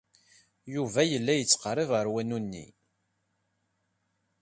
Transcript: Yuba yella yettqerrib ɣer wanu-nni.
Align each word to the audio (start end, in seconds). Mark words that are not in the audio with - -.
Yuba 0.73 1.01
yella 1.11 1.33
yettqerrib 1.35 1.89
ɣer 1.93 2.05
wanu-nni. 2.13 2.65